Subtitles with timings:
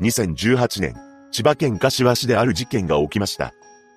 [0.00, 0.94] 2018年、
[1.32, 3.52] 千葉県柏市である事件が起きました。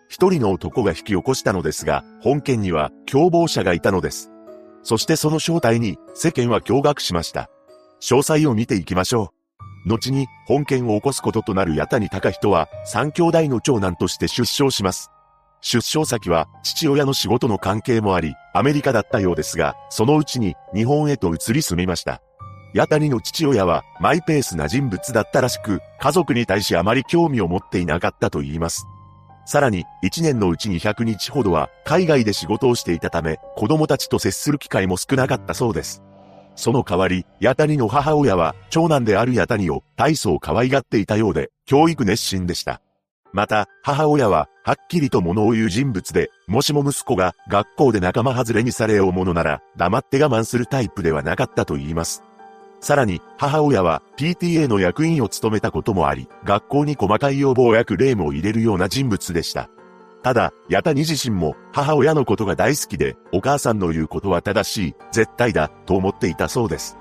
[0.10, 4.32] 一人の男が引き起こしたのですが、本件には共謀者がいたのです。
[4.84, 7.50] そしてその正体に世間は驚愕しました。
[8.02, 9.32] 詳細を見ていきましょ
[9.86, 9.90] う。
[9.90, 15.12] 後に本件を起こすこととなる八谷隆人は三兄弟の長男として出生します。
[15.62, 22.24] 出生先は父親の仕事の関係もあり、アメリカだったようですが、そのうちに日本へと移り住みました。
[22.74, 28.86] 八谷の父親はマイペースな人物だったらしく、家族に対しあまり興味を持っていなかったと言います。
[29.46, 36.02] さらに、1年のうちに100日ほどは海外で仕事をしていたため、子供たちと接する機会も少なかったそうです。
[36.56, 42.82] その代わり、八谷の母親は、長男である八谷を大層可愛がっていたようで、教育熱心でした。
[43.34, 52.24] また、母親は、はっきりと物を言う人物で、もしも息子が学校で仲間外れにされようものなら、黙って我慢するタイプではなかったと言います。
[52.82, 59.70] さらに、母親は PTA の役員を務めたこともあり、学校に細かい要望やクレームを入れるような人物でした。
[60.24, 66.98] ただ、八谷自身も母親のことが大好きで、お母さんの言うことは正しい、絶対だ、と思っていたそうです。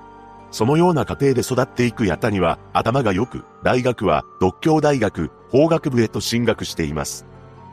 [0.51, 7.25] そのような家庭で育っていく八谷は、頭が良く、大学は、独協大学、法学部へと進学しています。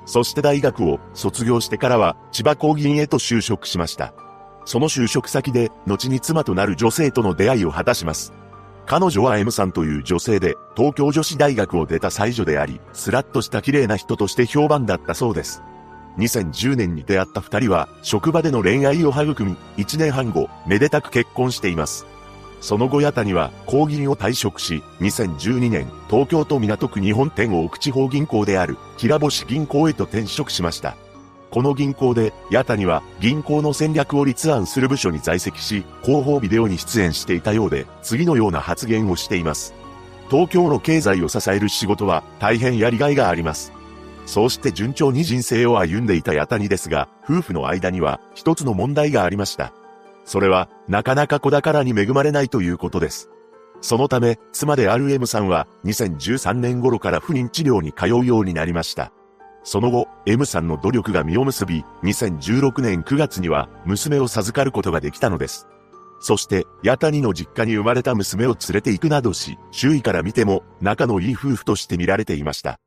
[0.07, 4.15] そして大学を卒業してからは、千葉工銀へと就職しました。
[4.69, 8.35] その就職先で、後に妻となる女性との出会いを果たします。
[8.85, 15.63] 彼女は M さんという女性で、東京女子大学を出た才女であり、スラッとした綺麗な人として評判だったそうです。
[16.19, 22.05] 2010年に出会った二人は、職場での恋愛を育み、1年半後、めでたく結婚しています。
[22.61, 30.95] その後、八谷は、公銀を退職し、2012年、東京都港区日本店を置く地方銀行である、平星銀行へと転職しました。
[31.51, 39.75] この銀行で、八谷は銀行の戦略を立案する部署に在籍し、広報ビデオに出演していたようで、次のような発言をしています。
[40.31, 43.73] 東京の経済を支える仕事は大変やりがいがあります。
[44.27, 49.73] そうして順調に人生を歩んでいた八谷ですが、夫婦の間には一つの問題がありました。
[50.27, 53.31] それは、なかなか子宝に恵まれないということです。
[53.81, 59.13] そのため、妻である M さんは、2013年頃から不妊治療に通うようになりました。
[59.69, 65.69] その後、M さんの努力が実を結び、2016年9月には娘を授かることができたのです。
[66.21, 72.81] そして、八谷の実家に生まれた娘を連れて行くなどし、周囲から見ても仲のいい夫婦として見られていました。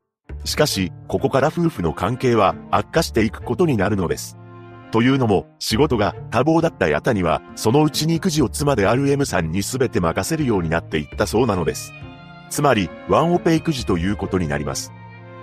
[0.44, 4.40] しかし、ここから夫婦の関係は悪化していくことになるのです。
[4.92, 11.94] というのも、仕事が多忙だった八谷は、そのうちに育児を妻である M さんに全て任せるようになっていったそうなのです。
[12.50, 14.92] つまり、ワンオペ育児ということになります。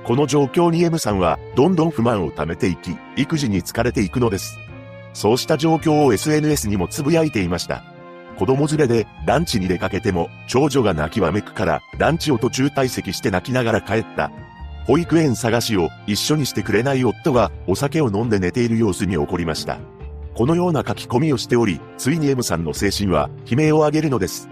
[0.04, 4.59] この状況に M さんはどんどん不満を溜めていき、育児に疲れていくのです。
[5.12, 7.82] そうした状況を SNS にもつぶやいていました。
[8.38, 14.31] 子供連れでランチに出かけても長女が泣きわめくからランチを途中退席して泣きながら帰った。
[14.86, 19.78] 保育園探しを一緒にしてくれない夫がお酒を飲んで寝ている様子に怒りました。
[20.34, 24.48] このような書き込みをしており、ついに M さんの精神は悲鳴を上げるのです。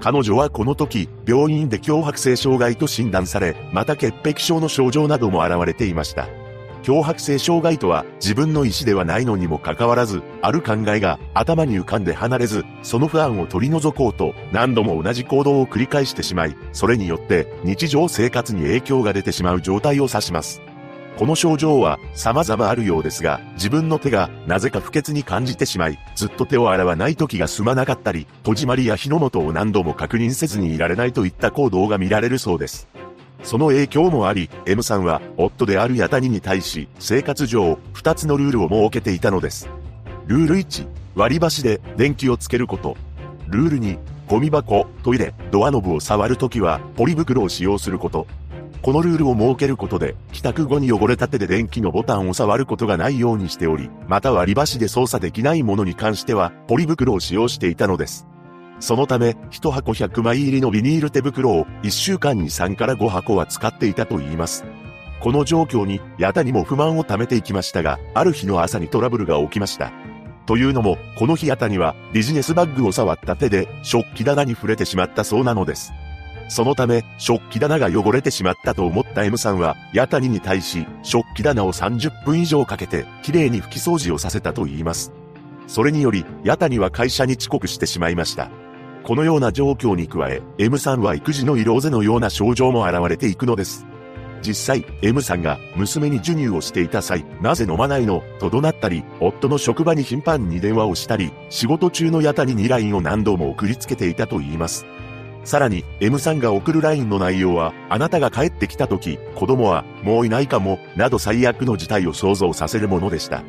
[0.00, 6.28] 彼女はこの時、病院で強迫性障害と診断され、また潔癖症の症状なども現れていました。
[6.84, 20.60] 強迫性障害とは自分の意思ではないのにもかかわらず、ある考えが頭に浮かんで離れず、その不安を取り除こうと何度も同じ行動を繰り返してしまい、それによって日常生活に影響が出てしまう状態を指します。
[21.16, 32.88] この症状は様々あるようですが、自分の手がなぜか不潔に感じてしまい、ずっと手を洗わない時が済まなかったり、戸締まりや火の元を何度も確認せずにいられないといった行動が見られるそうです。
[33.44, 39.68] その影響もあり、M さんは夫である八谷に対し、生活上、二つのルールを設けていたのです。
[40.26, 42.96] ルール1、割り箸で電気をつけること。
[43.46, 48.26] ルール2、ゴミ箱、トイレ、ドアノブを触るときは、ポリ袋を使用すること。
[48.84, 58.26] このルールを設けることで、帰宅後に汚れた手で電気のボタンを触ることがないようにしており、また割り箸で操作できないものに関しては、ポリ袋を使用していたのです。
[58.80, 64.66] そのため、1箱100枚入りのビニール手袋を1週間に3から5箱は使っていたと言います。
[65.18, 69.92] この状況に、ヤタにも不満を溜めていきましたが、ある日の朝にトラブルが起きました。
[70.44, 75.94] というのも、この日ヤタにはビジネスバッグを触った手で食器棚に触れてしまったそうなのです。
[76.48, 85.12] そのため、食器棚が汚れてしまったと思った M さんは、ヤタニに対し、食器棚を30分以上かけて、綺麗に拭き掃除をさせたと言います。
[85.66, 88.50] それにより、ヤタニは会社に遅刻してしまいました。
[89.04, 93.86] このような状況に加え、M さんは育児の色ぜのような症状も現れていくのです。
[94.42, 104.86] 実際、M さんが娘に授乳をしていた際、なぜ飲まないのと怒鳴ったり、夫の職場に頻繁に電話をしたり、仕事中のヤタニに LINE を何度も送りつけていたと言います。
[105.44, 113.42] さらに、M さんが送る LINE の内容は、あなたが帰ってきた時、子供は、もういないかも、など最悪の事態を想像させるものでした。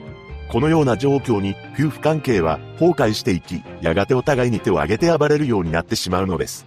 [0.50, 6.66] このような状況に、夫婦関係は崩壊していき、やがてお互いに手を挙げて暴れるようになってしまうのです。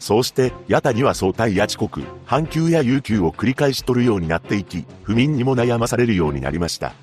[0.00, 6.94] そうして、ヤタには相対や遅刻、半休や有給を繰り返し取るようになっていき、不眠にも悩まされるようになりました。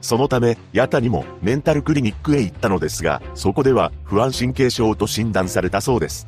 [0.00, 6.26] そのため、ヤタにもメンタルクリニックへ行ったのですが、そこでは不安神経症と診断されたそうです。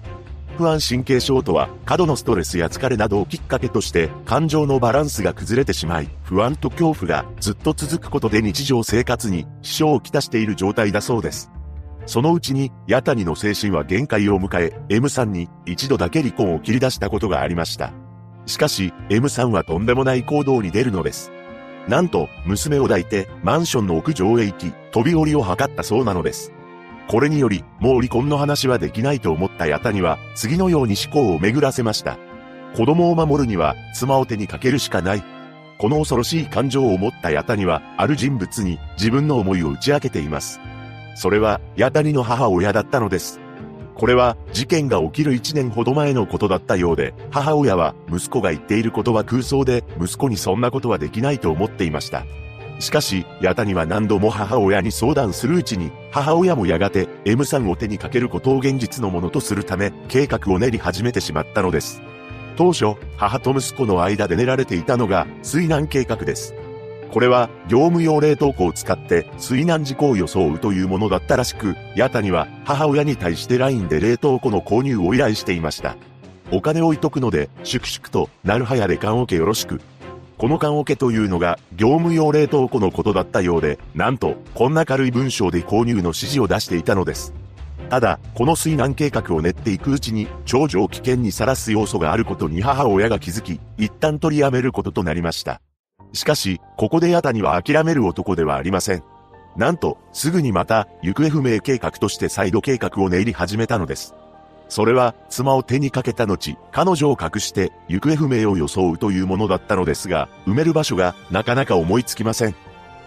[0.61, 11.51] 不安神経症とは、過度のストレスや疲れなどをきっかけとして、感情のバランスが崩れてしまい、不安と恐怖がずっと続くことで日常生活に支障をきたしている状態だそうです。
[12.05, 17.95] そのうちに、ヤタニの精神は限界を迎え、M さんに一度だけ離婚を切り出したことがありました。
[18.45, 21.33] しかし、M さんはとんでもない行動に出るのです。
[21.89, 26.53] なんと、娘を抱いて、マンションの屋上へ行き、飛び降りを図ったそうなのです。
[27.11, 32.19] これにより、もう離婚の話はできないと思ったヤタには、次のように思考を巡らせました。
[32.77, 35.25] 子供を守るには、妻を手にかけるしかない。
[35.79, 40.61] この恐ろしい感情を持ったヤタには、ある人物に自分の思いを打ち明けています。
[41.17, 43.41] それは、ヤタニの母親だったのです。
[43.97, 52.25] これは、事件が起きる1年ほど前のことだったようで、母親は、息子が言っていることは空想で、息子にそんなことはできないと思っていました。
[52.81, 62.00] しかし、ヤタニは何度も母親に相談するうちに、母親もやがて M さんを手にかけることを現実のものとするため、計画を練り始めてしまったのです。
[62.56, 66.55] 当初、母と息子の間で練られていたのが、水難計画です。
[67.12, 75.97] これは、業務用冷凍庫を使って水難事故を装うというものだったらしく、ヤタには母親に対して LINE で冷凍庫の購入を依頼していました。
[76.50, 79.81] お金置いとくので、粛々と、なるはやで缶オケよろしく。
[80.41, 87.35] この缶オケというのが、業務用冷凍庫のことだったようで、なんと、こんな軽い文章で購入の指示を出していたのです。
[87.91, 95.61] ただ、この水難計画を練っていくうちに、長女を危険にさらす要素があることに母親が気づき、一旦取りやめることとなりました。
[96.15, 99.03] しかし、ここでヤタには諦める男ではありません。
[99.59, 104.15] なんと、すぐにまた、行方不明計画として再度計画を練り始めたのです。
[104.70, 112.55] それは、妻を手にかけた後、彼女を隠して、行方不明を装うというものだったのですが、埋める場所が、なかなか思いつきません。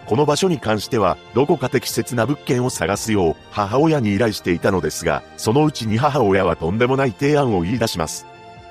[0.04, 8.26] この場所に関しては、どこか適切な物件を探すよう、母親に依頼していたのですが、そのうちに母親はとんでもない提案を言い出します。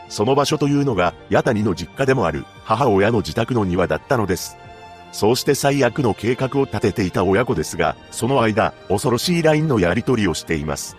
[0.08, 4.56] その場所というのが、ヤタニの実家でもある、母親の自宅の庭だったのです。
[5.12, 10.96] そうして最悪の計画を立てていた親子ですが、その間、恐ろしい LINE のやり取りをしています。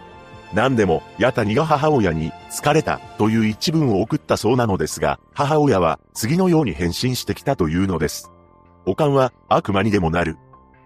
[0.55, 8.31] 何でも、ヤタニが母親に、疲れた、という一文を送ったそうなのですが、母親は、次のように返信してきたというのです。
[8.87, 10.39] おかんは、悪魔にでもなる。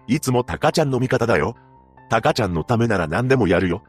[0.07, 1.55] いつもタカちゃんの味方だよ。
[2.09, 3.83] タカちゃんのためなら何でもやるよ。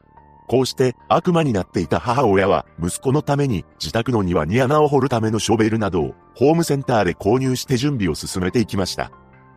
[0.50, 9.12] こうして悪魔になっていた母親は息子のために自宅の庭に穴を掘るためのショベルなどをホームセンターで購入して準備を進めていきました。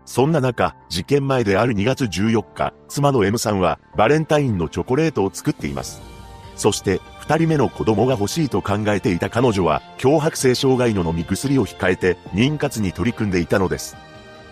[0.06, 6.13] そんな中、事件前である2月14日、妻の M さんはバレンタインのチョコレートを作っています。
[6.56, 13.96] そして、二人目の子供が欲しいと考えていた彼女は、脅迫性障害の飲み薬を控えて、妊活に取り組んでいたのです。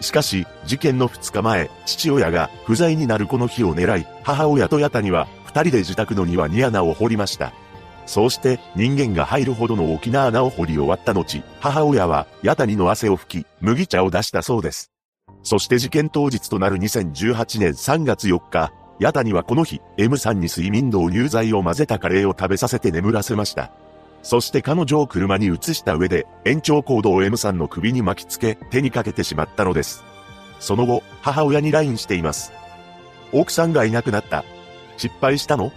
[0.02, 7.54] しかし、事件の2日前、父親が不在になるこの日を狙い、母親とヤタには二人で自宅の庭に穴を掘りました。
[8.08, 14.92] そうして人間が入るほどの大きな穴を掘り終わった後、母親はヤタニの汗を拭き、麦茶を出したそうです。
[15.44, 23.72] そして事件当日となる2018年3月4日、ヤタニはこの日、M さんに睡眠導入剤を混ぜたカレーを食べさせて眠らせました。
[24.22, 30.04] そして彼女を車に移した上で、延長コードを M さんの首に巻きつけ、手にかけてしまったのです。
[30.60, 32.54] その後、母親に LINE しています。
[33.34, 34.46] 奥さんがいなくなった。
[34.98, 35.72] 失敗したの？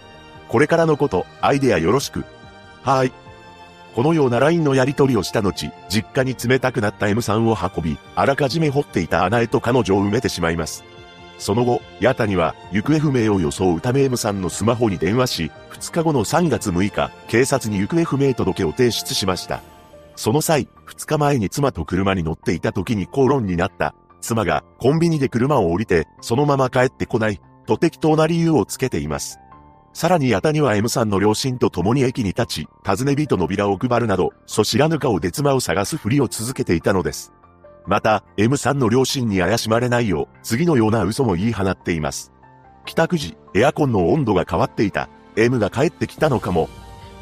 [0.49, 2.25] これからのこと、アイデアよろしく。
[2.83, 3.13] はーい。
[3.95, 10.85] このような LINE のやり取りをした後、実家に冷たくなった M さんを運び、あらかじめ掘っていた穴へと彼女を埋めてしまいます。
[11.39, 19.61] その後、ヤタには、行方不明を装うため M さんのスマホに電話し、2日後の3月6日、警察に行方不明届を提出しました。
[20.17, 23.95] その際、2日前に妻と車に乗っていた時に口論になった。
[24.21, 29.39] 妻がコンビニで車を降りて、そのまま帰ってこない、と適当な理由をつけています。
[29.93, 37.33] さらにヤタには M さんの両親と共に駅に立ち、尋ね人のビラを配るなど、そ知らぬ顔で妻を探すふりを続けていたのです。
[37.87, 42.33] また、M さんの両親に怪しまれないよう、次のような嘘も言い放っています。
[42.87, 45.09] 帰宅時、エアコンの温度が変わっていた。
[45.37, 46.69] M が帰ってきたのかも。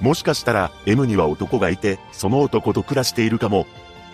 [0.01, 3.67] もしかしたら、M には男がいて、その男と暮らしているかも。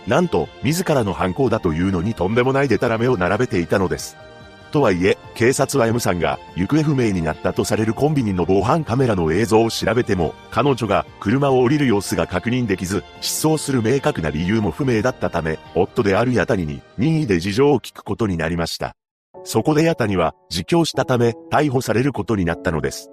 [0.07, 4.17] なんと、自らの犯行だというのにとんでもないデタラメを並べていたのです。
[4.69, 18.95] とはいえ、警察は M さんが行方不明になったとされるコンビニの防犯カメラの映像を調べても、彼女が車を降りる様子が確認できず、失踪する明確な理由も不明だったため、夫であるヤタニに任意で事情を聞くことになりました。
[19.45, 23.11] そこでヤタニは自供したため逮捕されることになったのです。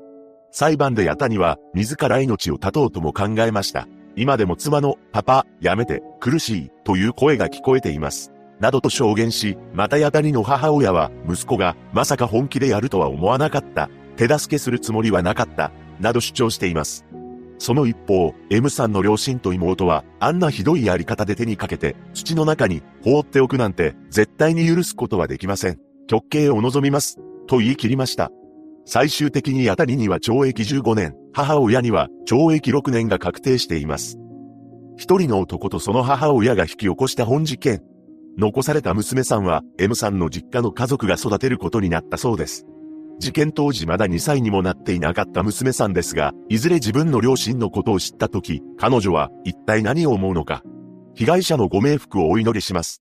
[0.51, 3.87] 裁判でヤタニは自ら命を絶とうとも考えました。
[4.15, 8.31] 今でも妻のパパ、やめて、苦しい、という声が聞こえています。
[8.59, 13.89] などと証言し、またヤタニの母親は、息子が、まさか本気でやるとは思わなかった。
[14.15, 15.71] 手助けするつもりはなかった。
[15.99, 17.05] など主張しています。
[17.57, 25.79] その一方、M さんの両親と妹は、あんなひどいやり方で手にかけて、土の中に放っておくなんて、絶対に許すことはできません。
[26.07, 27.17] 極刑を望みます。
[27.47, 28.31] と言い切りました。
[28.85, 34.19] 最終的にヤタニには懲役15年、母親には懲役6年が確定しています。
[34.95, 37.81] 一人の男とその母親が引き起こした本事件。
[38.37, 42.65] 残された娘さんは M さんの実家の家族が育てることになったそうです。
[43.17, 50.63] 事件当時まだ2歳にもなっていなかった娘さんですが、いずれ自分の両親のことを知った時、彼女は一体何を思うのか。
[51.13, 52.99] 被害者のご冥福をお祈りします。